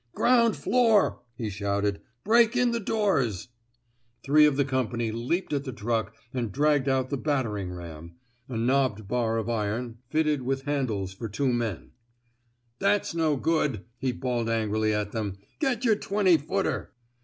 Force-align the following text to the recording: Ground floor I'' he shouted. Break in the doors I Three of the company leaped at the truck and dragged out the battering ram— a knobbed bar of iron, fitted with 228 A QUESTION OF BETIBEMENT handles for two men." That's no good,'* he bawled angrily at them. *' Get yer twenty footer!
Ground 0.15 0.57
floor 0.57 1.19
I'' 1.19 1.23
he 1.43 1.49
shouted. 1.51 2.01
Break 2.23 2.57
in 2.57 2.71
the 2.71 2.79
doors 2.79 3.49
I 3.51 4.25
Three 4.25 4.45
of 4.47 4.55
the 4.57 4.65
company 4.65 5.11
leaped 5.11 5.53
at 5.53 5.63
the 5.63 5.71
truck 5.71 6.15
and 6.33 6.51
dragged 6.51 6.89
out 6.89 7.11
the 7.11 7.19
battering 7.19 7.71
ram— 7.71 8.15
a 8.49 8.57
knobbed 8.57 9.07
bar 9.07 9.37
of 9.37 9.47
iron, 9.47 9.99
fitted 10.09 10.41
with 10.41 10.61
228 10.61 10.63
A 10.63 10.87
QUESTION 10.87 10.95
OF 10.95 11.29
BETIBEMENT 11.29 11.69
handles 11.69 11.83
for 11.83 11.83
two 11.83 11.83
men." 11.89 11.91
That's 12.79 13.13
no 13.13 13.35
good,'* 13.37 13.85
he 13.99 14.11
bawled 14.11 14.49
angrily 14.49 14.91
at 14.91 15.11
them. 15.11 15.37
*' 15.47 15.59
Get 15.59 15.85
yer 15.85 15.93
twenty 15.93 16.37
footer! 16.37 16.93